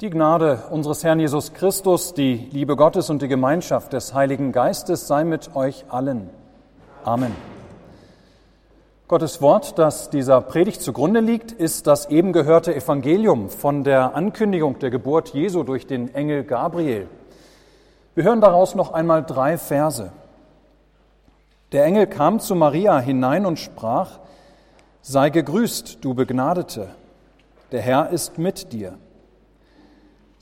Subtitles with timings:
[0.00, 5.06] Die Gnade unseres Herrn Jesus Christus, die Liebe Gottes und die Gemeinschaft des Heiligen Geistes
[5.06, 6.30] sei mit euch allen.
[7.04, 7.36] Amen.
[9.08, 14.78] Gottes Wort, das dieser Predigt zugrunde liegt, ist das eben gehörte Evangelium von der Ankündigung
[14.78, 17.06] der Geburt Jesu durch den Engel Gabriel.
[18.14, 20.12] Wir hören daraus noch einmal drei Verse.
[21.72, 24.12] Der Engel kam zu Maria hinein und sprach,
[25.02, 26.88] Sei gegrüßt, du Begnadete,
[27.70, 28.96] der Herr ist mit dir.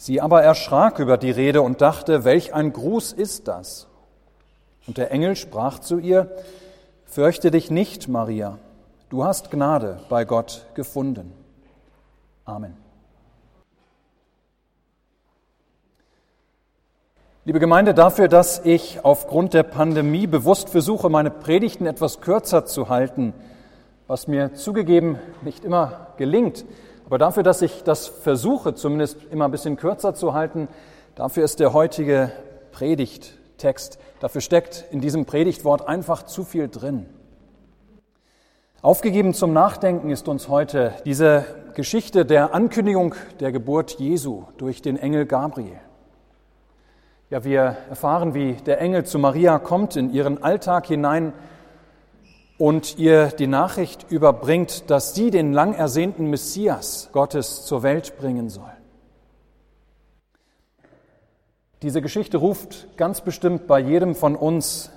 [0.00, 3.88] Sie aber erschrak über die Rede und dachte, welch ein Gruß ist das?
[4.86, 6.30] Und der Engel sprach zu ihr,
[7.04, 8.58] Fürchte dich nicht, Maria,
[9.08, 11.32] du hast Gnade bei Gott gefunden.
[12.44, 12.76] Amen.
[17.44, 22.88] Liebe Gemeinde, dafür, dass ich aufgrund der Pandemie bewusst versuche, meine Predigten etwas kürzer zu
[22.88, 23.32] halten,
[24.06, 26.64] was mir zugegeben nicht immer gelingt,
[27.08, 30.68] aber dafür, dass ich das versuche, zumindest immer ein bisschen kürzer zu halten,
[31.14, 32.30] dafür ist der heutige
[32.72, 37.06] Predigttext, dafür steckt in diesem Predigtwort einfach zu viel drin.
[38.82, 44.98] Aufgegeben zum Nachdenken ist uns heute diese Geschichte der Ankündigung der Geburt Jesu durch den
[44.98, 45.80] Engel Gabriel.
[47.30, 51.32] Ja, wir erfahren, wie der Engel zu Maria kommt, in ihren Alltag hinein
[52.58, 58.50] und ihr die Nachricht überbringt, dass sie den lang ersehnten Messias Gottes zur Welt bringen
[58.50, 58.70] soll.
[61.82, 64.90] Diese Geschichte ruft ganz bestimmt bei jedem von uns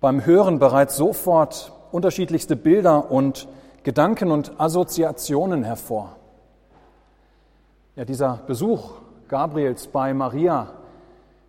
[0.00, 3.46] beim Hören bereits sofort unterschiedlichste Bilder und
[3.84, 6.16] Gedanken und Assoziationen hervor.
[7.94, 8.94] Ja, dieser Besuch
[9.28, 10.72] Gabriels bei Maria,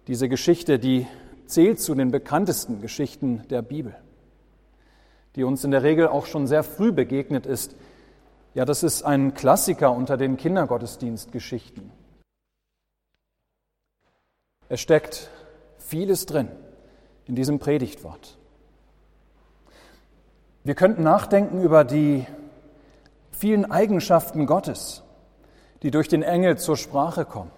[0.06, 1.08] diese Geschichte, die
[1.48, 3.96] zählt zu den bekanntesten Geschichten der Bibel
[5.36, 7.76] die uns in der Regel auch schon sehr früh begegnet ist.
[8.54, 11.92] Ja, das ist ein Klassiker unter den Kindergottesdienstgeschichten.
[14.68, 15.30] Es steckt
[15.78, 16.50] vieles drin
[17.26, 18.38] in diesem Predigtwort.
[20.64, 22.26] Wir könnten nachdenken über die
[23.32, 25.02] vielen Eigenschaften Gottes,
[25.82, 27.52] die durch den Engel zur Sprache kommen.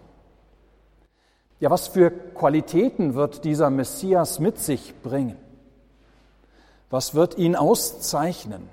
[1.59, 5.37] Ja, was für Qualitäten wird dieser Messias mit sich bringen?
[6.93, 8.69] Was wird ihn auszeichnen?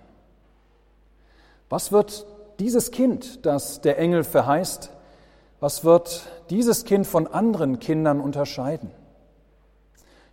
[1.70, 2.26] Was wird
[2.58, 4.90] dieses Kind, das der Engel verheißt,
[5.58, 8.90] was wird dieses Kind von anderen Kindern unterscheiden?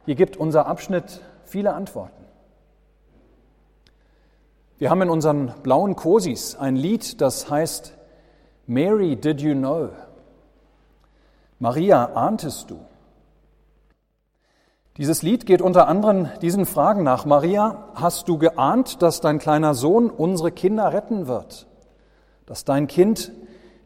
[0.04, 2.26] Hier gibt unser Abschnitt viele Antworten.
[4.80, 7.94] Wir haben in unseren blauen Kosis ein Lied, das heißt
[8.66, 9.92] Mary, did you know?
[11.60, 12.82] Maria, ahntest du?
[14.98, 17.26] Dieses Lied geht unter anderem diesen Fragen nach.
[17.26, 21.68] Maria, hast du geahnt, dass dein kleiner Sohn unsere Kinder retten wird?
[22.48, 23.32] Dass dein Kind,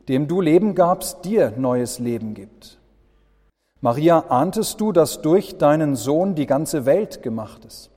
[0.08, 2.80] dem du Leben gabst, dir neues Leben gibt?
[3.82, 7.90] Maria, ahntest du, dass durch deinen Sohn die ganze Welt gemacht ist?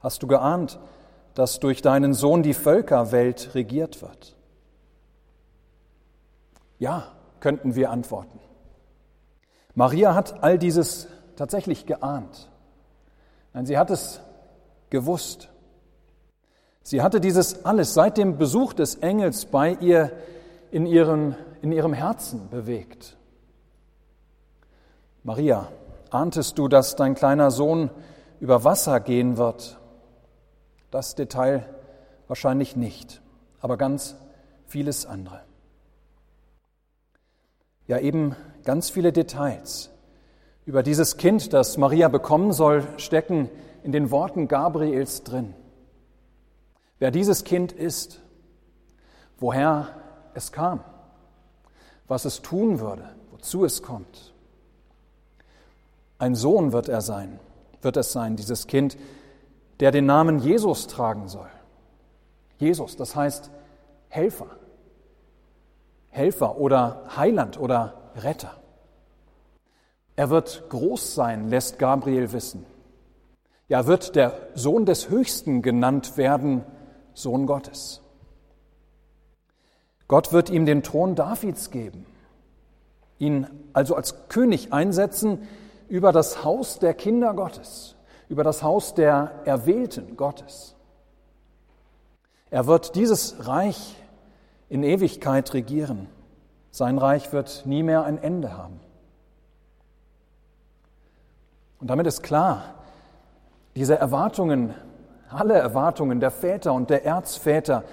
[0.00, 0.78] Hast du geahnt,
[1.34, 4.34] dass durch deinen Sohn die Völkerwelt regiert wird?
[6.78, 8.38] Ja, könnten wir antworten.
[9.74, 12.50] Maria hat all dieses tatsächlich geahnt.
[13.52, 14.20] Nein, sie hat es
[14.90, 15.48] gewusst.
[16.82, 20.12] Sie hatte dieses alles seit dem Besuch des Engels bei ihr
[20.70, 23.16] in, ihren, in ihrem Herzen bewegt.
[25.22, 25.68] Maria,
[26.10, 27.90] ahntest du, dass dein kleiner Sohn
[28.38, 29.78] über Wasser gehen wird?
[30.90, 31.68] Das Detail
[32.28, 33.20] wahrscheinlich nicht,
[33.60, 34.16] aber ganz
[34.66, 35.40] vieles andere.
[37.88, 39.90] Ja, eben ganz viele Details,
[40.66, 43.48] über dieses Kind, das Maria bekommen soll, stecken
[43.84, 45.54] in den Worten Gabriels drin.
[46.98, 48.20] Wer dieses Kind ist,
[49.38, 49.88] woher
[50.34, 50.80] es kam,
[52.08, 54.34] was es tun würde, wozu es kommt.
[56.18, 57.38] Ein Sohn wird er sein,
[57.80, 58.98] wird es sein, dieses Kind,
[59.78, 61.50] der den Namen Jesus tragen soll.
[62.58, 63.50] Jesus, das heißt
[64.08, 64.48] Helfer.
[66.08, 68.56] Helfer oder Heiland oder Retter.
[70.16, 72.64] Er wird groß sein, lässt Gabriel wissen.
[73.68, 76.64] Ja, wird der Sohn des Höchsten genannt werden,
[77.12, 78.00] Sohn Gottes.
[80.08, 82.06] Gott wird ihm den Thron Davids geben,
[83.18, 85.46] ihn also als König einsetzen
[85.88, 87.96] über das Haus der Kinder Gottes,
[88.28, 90.76] über das Haus der Erwählten Gottes.
[92.50, 93.96] Er wird dieses Reich
[94.68, 96.08] in Ewigkeit regieren.
[96.70, 98.80] Sein Reich wird nie mehr ein Ende haben.
[101.80, 102.74] Und damit ist klar,
[103.74, 104.74] diese Erwartungen,
[105.28, 107.84] alle Erwartungen der Väter und der Erzväter,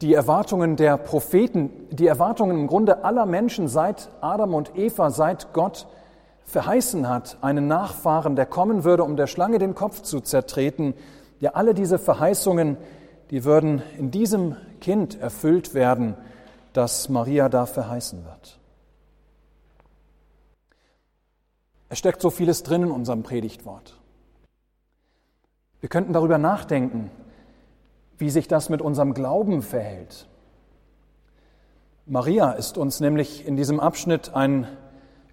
[0.00, 5.52] die Erwartungen der Propheten, die Erwartungen im Grunde aller Menschen seit Adam und Eva, seit
[5.52, 5.86] Gott
[6.44, 10.94] verheißen hat, einen Nachfahren, der kommen würde, um der Schlange den Kopf zu zertreten.
[11.40, 12.76] Ja, alle diese Verheißungen,
[13.30, 16.14] die würden in diesem Kind erfüllt werden,
[16.74, 18.58] das Maria da verheißen wird.
[21.94, 23.96] Es steckt so vieles drin in unserem Predigtwort.
[25.78, 27.08] Wir könnten darüber nachdenken,
[28.18, 30.26] wie sich das mit unserem Glauben verhält.
[32.04, 34.66] Maria ist uns nämlich in diesem Abschnitt ein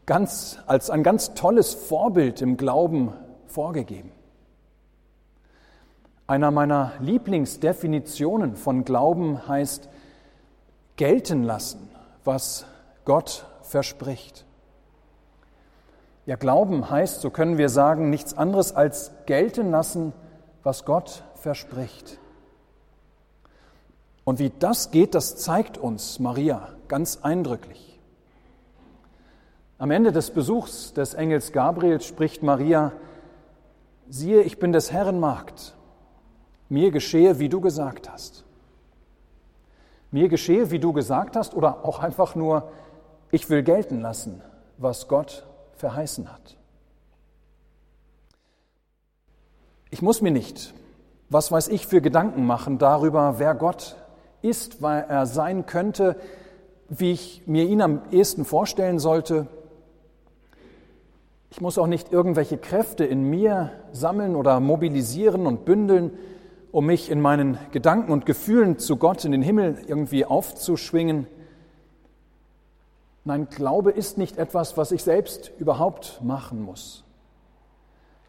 [0.06, 3.12] ganz, als ein ganz tolles Vorbild im Glauben
[3.48, 4.12] vorgegeben.
[6.28, 9.90] Einer meiner Lieblingsdefinitionen von Glauben heißt
[10.96, 11.90] gelten lassen,
[12.24, 12.68] was
[13.04, 14.46] Gott verspricht.
[16.26, 20.14] Ja, Glauben heißt, so können wir sagen, nichts anderes als gelten lassen,
[20.64, 22.20] was Gott verspricht.
[24.24, 28.00] Und wie das geht, das zeigt uns Maria ganz eindrücklich.
[29.80, 32.92] Am Ende des Besuchs des Engels Gabriel spricht Maria,
[34.10, 35.74] siehe, ich bin des Herrn Magd,
[36.70, 38.44] mir geschehe, wie du gesagt hast.
[40.12, 42.72] Mir geschehe, wie du gesagt hast, oder auch einfach nur,
[43.32, 44.42] ich will gelten lassen,
[44.78, 45.48] was Gott
[45.82, 46.56] verheißen hat.
[49.90, 50.74] Ich muss mir nicht,
[51.30, 53.98] was weiß ich, für Gedanken machen darüber, wer Gott
[54.42, 56.16] ist, weil er sein könnte,
[56.88, 59.48] wie ich mir ihn am ehesten vorstellen sollte.
[61.50, 66.12] Ich muss auch nicht irgendwelche Kräfte in mir sammeln oder mobilisieren und bündeln,
[66.72, 71.28] um mich in meinen Gedanken und Gefühlen zu Gott in den Himmel irgendwie aufzuschwingen.
[73.24, 77.04] Nein, Glaube ist nicht etwas, was ich selbst überhaupt machen muss.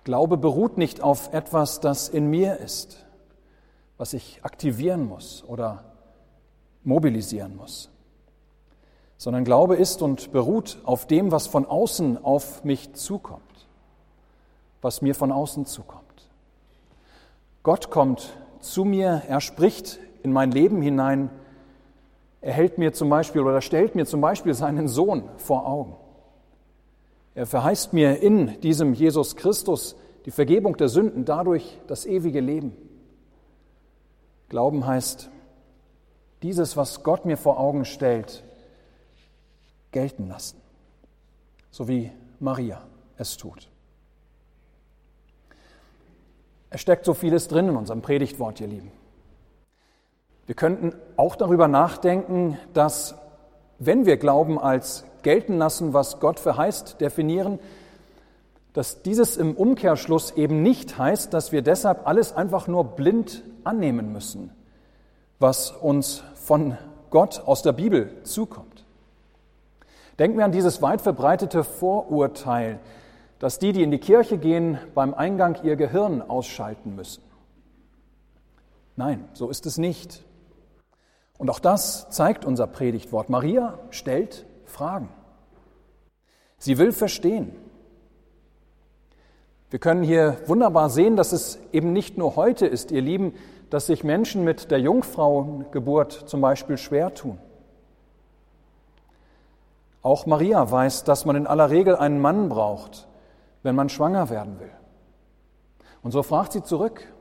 [0.04, 3.04] Glaube beruht nicht auf etwas, das in mir ist,
[3.96, 5.84] was ich aktivieren muss oder
[6.84, 7.88] mobilisieren muss,
[9.16, 13.42] sondern Glaube ist und beruht auf dem, was von außen auf mich zukommt,
[14.82, 16.02] was mir von außen zukommt.
[17.62, 21.30] Gott kommt zu mir, er spricht in mein Leben hinein,
[22.42, 25.96] er hält mir zum Beispiel oder stellt mir zum Beispiel seinen Sohn vor Augen.
[27.34, 29.96] Er verheißt mir in diesem Jesus Christus
[30.26, 32.76] die Vergebung der Sünden, dadurch das ewige Leben.
[34.48, 35.30] Glauben heißt,
[36.42, 38.42] dieses, was Gott mir vor Augen stellt,
[39.92, 40.60] gelten lassen,
[41.70, 42.10] so wie
[42.40, 42.82] Maria
[43.16, 43.68] es tut.
[46.70, 48.90] Es steckt so vieles drin in unserem Predigtwort, ihr Lieben.
[50.46, 53.14] Wir könnten auch darüber nachdenken, dass
[53.78, 57.58] wenn wir Glauben als gelten lassen, was Gott verheißt, definieren,
[58.72, 64.12] dass dieses im Umkehrschluss eben nicht heißt, dass wir deshalb alles einfach nur blind annehmen
[64.12, 64.50] müssen,
[65.38, 66.78] was uns von
[67.10, 68.84] Gott aus der Bibel zukommt.
[70.18, 72.80] Denken wir an dieses weit verbreitete Vorurteil,
[73.38, 77.22] dass die, die in die Kirche gehen, beim Eingang ihr Gehirn ausschalten müssen.
[78.96, 80.22] Nein, so ist es nicht.
[81.42, 83.28] Und auch das zeigt unser Predigtwort.
[83.28, 85.08] Maria stellt Fragen.
[86.56, 87.50] Sie will verstehen.
[89.68, 93.34] Wir können hier wunderbar sehen, dass es eben nicht nur heute ist, ihr Lieben,
[93.70, 97.40] dass sich Menschen mit der Jungfrauengeburt zum Beispiel schwer tun.
[100.00, 103.08] Auch Maria weiß, dass man in aller Regel einen Mann braucht,
[103.64, 104.70] wenn man schwanger werden will.
[106.04, 107.12] Und so fragt sie zurück,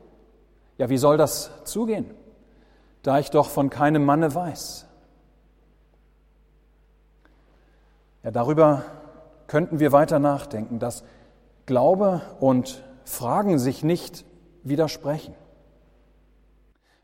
[0.78, 2.14] ja, wie soll das zugehen,
[3.02, 4.86] da ich doch von keinem Manne weiß?
[8.22, 8.84] Ja, darüber
[9.48, 11.02] könnten wir weiter nachdenken, dass
[11.66, 14.24] Glaube und Fragen sich nicht
[14.62, 15.34] widersprechen.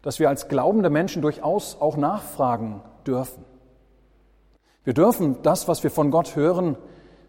[0.03, 3.45] Dass wir als glaubende Menschen durchaus auch nachfragen dürfen.
[4.85, 6.79] Wir dürfen das, was wir von Gott hören,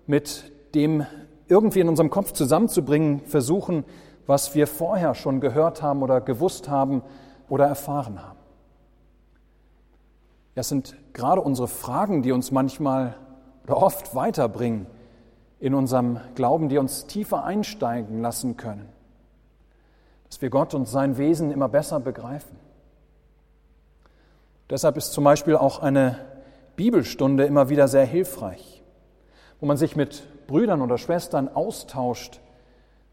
[0.05, 1.05] mit dem
[1.47, 3.83] irgendwie in unserem Kopf zusammenzubringen, versuchen,
[4.27, 7.01] was wir vorher schon gehört haben oder gewusst haben
[7.49, 8.38] oder erfahren haben.
[10.59, 13.15] Das sind gerade unsere Fragen, die uns manchmal
[13.63, 14.87] oder oft weiterbringen
[15.57, 18.89] in unserem Glauben, die uns tiefer einsteigen lassen können,
[20.27, 22.57] dass wir Gott und sein Wesen immer besser begreifen.
[24.69, 26.19] Deshalb ist zum Beispiel auch eine
[26.75, 28.83] Bibelstunde immer wieder sehr hilfreich,
[29.61, 32.41] wo man sich mit Brüdern oder Schwestern austauscht,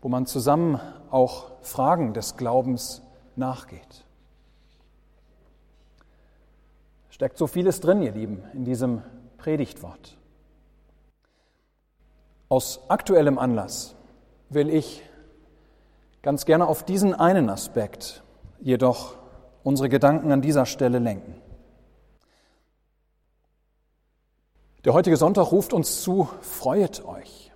[0.03, 0.81] wo man zusammen
[1.13, 3.03] auch Fragen des Glaubens
[3.37, 4.06] nachgeht.
[7.17, 9.01] Steckt so vieles drin, ihr Lieben, in diesem
[9.39, 10.19] Predigtwort.
[12.51, 13.97] Aus aktuellem Anlass
[14.51, 15.03] will ich
[16.21, 18.23] ganz gerne auf diesen einen Aspekt
[18.61, 19.17] jedoch
[19.63, 21.41] unsere Gedanken an dieser Stelle lenken.
[24.85, 27.51] Der heutige Sonntag ruft uns zu, freuet euch.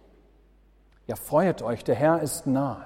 [1.07, 2.83] Ja, freuet euch, der Herr ist nahe.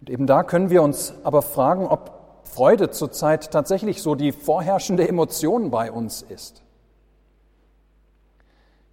[0.00, 2.21] Und eben da können wir uns aber fragen, ob
[2.52, 6.62] Freude zurzeit tatsächlich so die vorherrschende Emotion bei uns ist.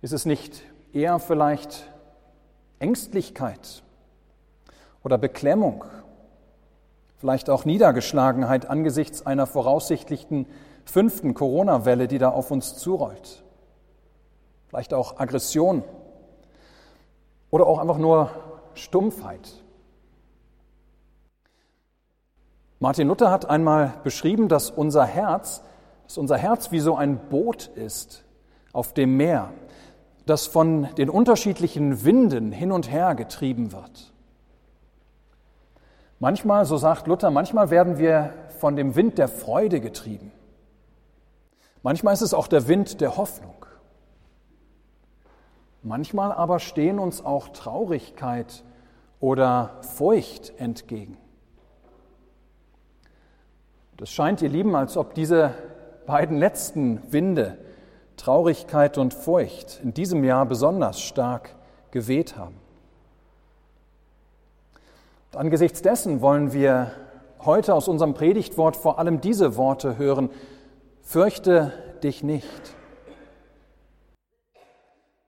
[0.02, 0.64] Ist es nicht
[0.94, 1.86] eher vielleicht
[2.80, 3.84] Ängstlichkeit
[5.04, 5.84] oder Beklemmung,
[7.18, 10.46] vielleicht auch Niedergeschlagenheit angesichts einer voraussichtlichen
[10.86, 13.44] fünften Corona-Welle, die da auf uns zurollt.
[14.70, 15.84] Vielleicht auch Aggression
[17.50, 18.32] oder auch einfach nur
[18.74, 19.52] Stumpfheit.
[22.82, 25.62] Martin Luther hat einmal beschrieben, dass unser Herz,
[26.06, 28.24] dass unser Herz wie so ein Boot ist
[28.72, 29.52] auf dem Meer,
[30.26, 34.14] das von den unterschiedlichen Winden hin und her getrieben wird.
[36.20, 40.32] Manchmal, so sagt Luther, manchmal werden wir von dem Wind der Freude getrieben.
[41.84, 43.66] Manchmal ist es auch der Wind der Hoffnung.
[45.82, 48.64] Manchmal aber stehen uns auch Traurigkeit
[49.20, 51.18] oder Furcht entgegen.
[54.02, 55.54] Es scheint, ihr Lieben, als ob diese
[56.06, 57.58] beiden letzten Winde,
[58.16, 61.54] Traurigkeit und Furcht, in diesem Jahr besonders stark
[61.92, 62.56] geweht haben.
[65.32, 66.92] Und angesichts dessen wollen wir
[67.44, 70.30] heute aus unserem Predigtwort vor allem diese Worte hören,
[71.02, 72.76] fürchte dich nicht.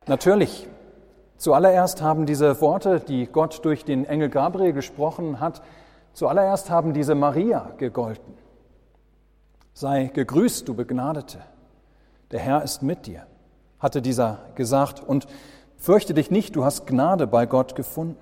[0.07, 0.69] Natürlich,
[1.35, 5.61] zuallererst haben diese Worte, die Gott durch den Engel Gabriel gesprochen hat,
[6.13, 8.40] zuallererst haben diese Maria gegolten.
[9.73, 11.39] Sei gegrüßt, du Begnadete,
[12.31, 13.25] der Herr ist mit dir,
[13.79, 15.27] hatte dieser gesagt, und
[15.77, 18.17] fürchte dich nicht, du hast Gnade bei Gott gefunden.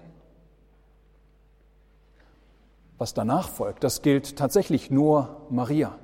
[2.97, 5.97] Was danach folgt, das gilt tatsächlich nur Maria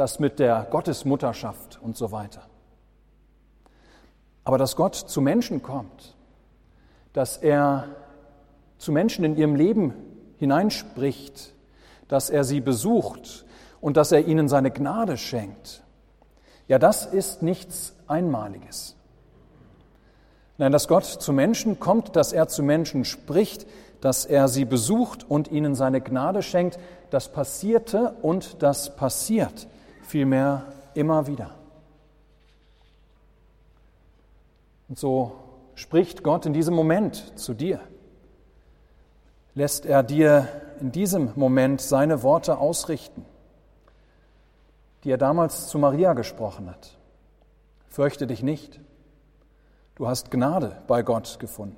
[0.00, 2.40] das mit der Gottesmutterschaft und so weiter.
[4.44, 6.16] Aber dass Gott zu Menschen kommt,
[7.12, 7.84] dass er
[8.78, 9.92] zu Menschen in ihrem Leben
[10.38, 11.52] hineinspricht,
[12.08, 13.44] dass er sie besucht
[13.80, 15.82] und dass er ihnen seine Gnade schenkt,
[16.68, 18.94] ja, das ist nichts Einmaliges.
[20.58, 23.66] Nein, dass Gott zu Menschen kommt, dass er zu Menschen spricht,
[24.00, 26.78] dass er sie besucht und ihnen seine Gnade schenkt,
[27.10, 29.66] das passierte und das passiert
[30.02, 31.50] vielmehr immer wieder.
[34.88, 35.32] Und so
[35.74, 37.80] spricht Gott in diesem Moment zu dir.
[39.54, 40.48] Lässt er dir
[40.80, 43.24] in diesem Moment seine Worte ausrichten,
[45.04, 46.96] die er damals zu Maria gesprochen hat.
[47.88, 48.80] Fürchte dich nicht,
[49.94, 51.76] du hast Gnade bei Gott gefunden.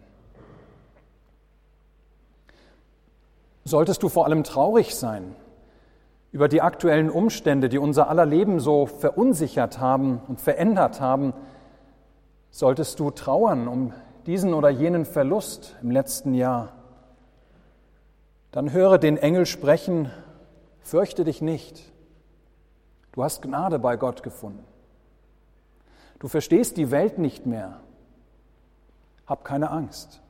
[3.64, 5.36] Solltest du vor allem traurig sein,
[6.32, 11.34] über die aktuellen Umstände, die unser aller Leben so verunsichert haben und verändert haben,
[12.50, 13.92] solltest du trauern um
[14.26, 16.72] diesen oder jenen Verlust im letzten Jahr,
[18.50, 20.10] dann höre den Engel sprechen,
[20.80, 21.91] fürchte dich nicht,
[23.12, 24.64] du hast Gnade bei Gott gefunden.
[26.18, 27.80] Du verstehst die Welt nicht mehr,
[29.26, 30.20] hab keine Angst.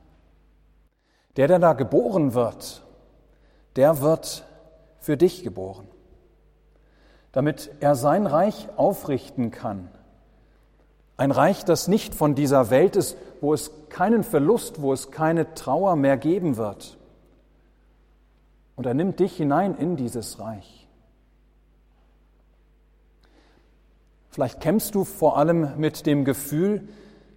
[1.36, 2.84] Der, der da geboren wird,
[3.76, 4.44] der wird
[5.00, 5.88] für dich geboren
[7.32, 9.88] damit er sein Reich aufrichten kann.
[11.16, 15.54] Ein Reich, das nicht von dieser Welt ist, wo es keinen Verlust, wo es keine
[15.54, 16.98] Trauer mehr geben wird.
[18.76, 20.81] Und er nimmt dich hinein in dieses Reich.
[24.32, 26.88] Vielleicht kämpfst du vor allem mit dem Gefühl,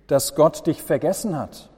[0.08, 1.70] dass Gott dich vergessen hat.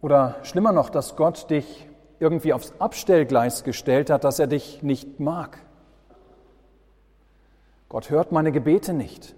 [0.00, 1.88] Oder schlimmer noch, dass Gott dich
[2.20, 5.58] irgendwie aufs Abstellgleis gestellt hat, dass er dich nicht mag.
[7.88, 9.34] Gott hört meine Gebete nicht.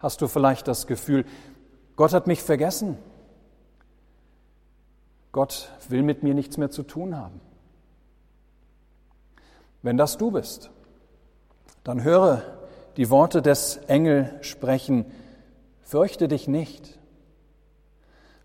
[0.00, 1.24] Hast du vielleicht das Gefühl,
[1.96, 2.98] Gott hat mich vergessen?
[5.32, 7.40] Gott will mit mir nichts mehr zu tun haben.
[9.80, 10.70] Wenn das du bist,
[11.84, 12.42] dann höre
[12.96, 15.06] die Worte des Engel sprechen,
[15.82, 16.98] fürchte dich nicht.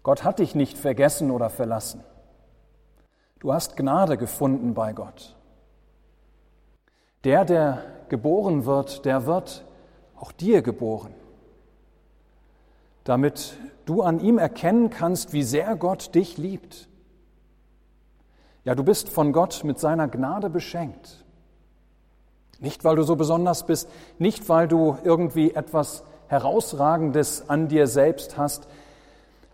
[0.03, 2.03] Gott hat dich nicht vergessen oder verlassen.
[3.39, 5.35] Du hast Gnade gefunden bei Gott.
[7.23, 9.65] Der, der geboren wird, der wird
[10.15, 11.13] auch dir geboren,
[13.03, 16.89] damit du an ihm erkennen kannst, wie sehr Gott dich liebt.
[18.63, 21.23] Ja, du bist von Gott mit seiner Gnade beschenkt.
[22.59, 28.37] Nicht, weil du so besonders bist, nicht, weil du irgendwie etwas Herausragendes an dir selbst
[28.37, 28.67] hast,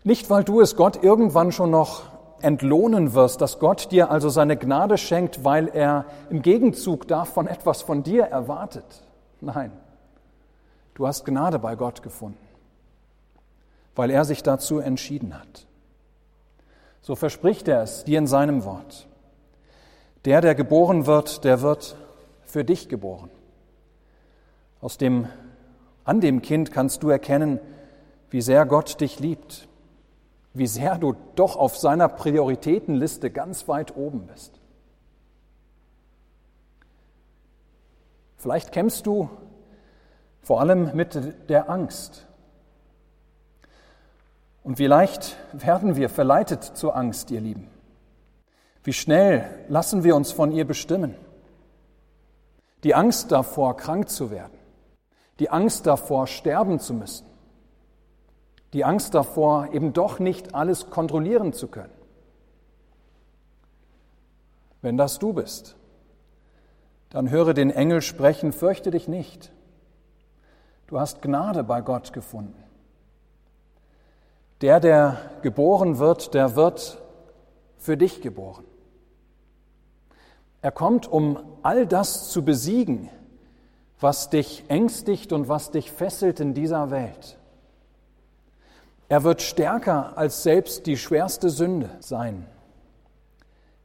[0.04, 2.02] nicht, weil du es Gott irgendwann schon noch
[2.40, 7.82] entlohnen wirst, dass Gott dir also seine Gnade schenkt, weil er im Gegenzug davon etwas
[7.82, 8.84] von dir erwartet.
[9.40, 9.72] Nein,
[10.96, 12.38] Du hast Gnade bei Gott gefunden,
[13.94, 15.66] weil er sich dazu entschieden hat.
[17.02, 19.06] So verspricht er es dir in seinem Wort.
[20.24, 21.96] Der, der geboren wird, der wird
[22.46, 23.30] für dich geboren.
[24.80, 25.26] Aus dem,
[26.04, 27.60] an dem Kind kannst du erkennen,
[28.30, 29.68] wie sehr Gott dich liebt,
[30.54, 34.60] wie sehr du doch auf seiner Prioritätenliste ganz weit oben bist.
[38.36, 39.28] Vielleicht kämpfst du
[40.40, 42.26] vor allem mit der Angst.
[44.62, 47.68] Und wie leicht werden wir verleitet zur Angst, ihr Lieben.
[48.84, 51.16] Wie schnell lassen wir uns von ihr bestimmen?
[52.84, 54.58] Die Angst davor, krank zu werden.
[55.38, 57.26] Die Angst davor, sterben zu müssen.
[58.72, 61.92] Die Angst davor, eben doch nicht alles kontrollieren zu können.
[64.82, 65.76] Wenn das du bist,
[67.10, 69.52] dann höre den Engel sprechen, fürchte dich nicht.
[70.86, 72.62] Du hast Gnade bei Gott gefunden.
[74.60, 77.02] Der, der geboren wird, der wird
[77.78, 78.64] für dich geboren.
[80.62, 83.10] Er kommt, um all das zu besiegen,
[83.98, 87.36] was dich ängstigt und was dich fesselt in dieser Welt.
[89.08, 92.46] Er wird stärker als selbst die schwerste Sünde sein.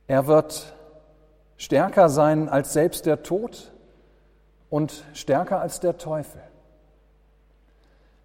[0.06, 0.76] Er wird
[1.58, 3.72] stärker sein als selbst der Tod
[4.70, 6.42] und stärker als der Teufel.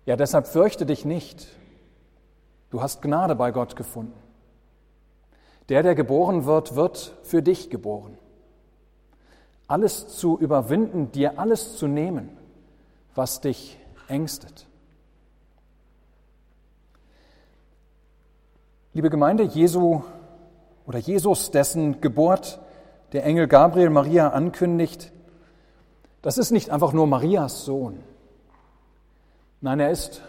[0.05, 1.49] Ja, deshalb fürchte dich nicht.
[2.69, 4.21] Du hast Gnade bei Gott gefunden.
[5.71, 8.19] Der, der geboren wird, wird für dich geboren
[9.69, 12.37] alles zu überwinden, dir alles zu nehmen,
[13.15, 14.67] was dich ängstet.
[18.93, 20.03] Liebe Gemeinde, Jesu
[20.87, 22.61] oder Jesus, dessen Geburt
[23.13, 25.13] der Engel Gabriel Maria ankündigt,
[26.23, 28.03] das ist nicht einfach nur Marias Sohn.
[29.61, 30.23] Nein, er ist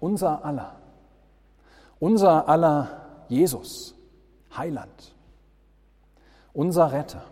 [0.00, 0.76] unser aller.
[1.98, 3.94] Unser aller Jesus,
[4.56, 5.14] Heiland,
[6.52, 7.22] unser Retter.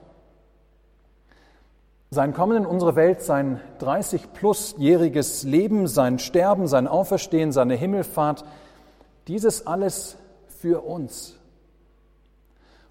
[2.15, 8.45] Sein Kommen in unsere Welt, sein 30-plus-jähriges Leben, sein Sterben, sein Auferstehen, seine Himmelfahrt,
[9.27, 11.37] dieses alles für uns.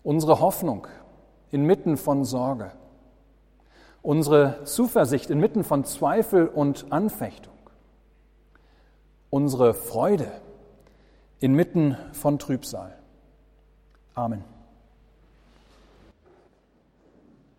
[0.04, 0.88] Unsere Hoffnung
[1.52, 2.74] inmitten von Sorge.
[4.02, 7.54] Unsere Zuversicht inmitten von Zweifel und Anfechtung.
[9.30, 10.30] Unsere Freude
[11.40, 12.94] inmitten von Trübsal.
[14.16, 14.53] Amen.